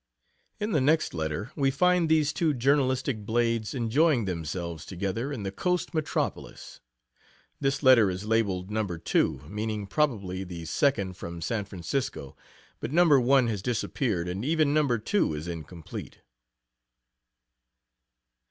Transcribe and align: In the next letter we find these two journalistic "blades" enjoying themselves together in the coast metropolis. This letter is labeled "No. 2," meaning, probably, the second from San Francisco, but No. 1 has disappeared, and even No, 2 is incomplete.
In 0.59 0.71
the 0.71 0.81
next 0.81 1.13
letter 1.13 1.51
we 1.55 1.69
find 1.69 2.09
these 2.09 2.33
two 2.33 2.55
journalistic 2.55 3.23
"blades" 3.23 3.75
enjoying 3.75 4.25
themselves 4.25 4.83
together 4.83 5.31
in 5.31 5.43
the 5.43 5.51
coast 5.51 5.93
metropolis. 5.93 6.79
This 7.59 7.83
letter 7.83 8.09
is 8.09 8.25
labeled 8.25 8.71
"No. 8.71 8.87
2," 8.87 9.41
meaning, 9.47 9.85
probably, 9.85 10.43
the 10.43 10.65
second 10.65 11.17
from 11.17 11.39
San 11.39 11.65
Francisco, 11.65 12.35
but 12.79 12.91
No. 12.91 13.19
1 13.19 13.45
has 13.45 13.61
disappeared, 13.61 14.27
and 14.27 14.43
even 14.43 14.73
No, 14.73 14.97
2 14.97 15.35
is 15.35 15.47
incomplete. 15.47 16.21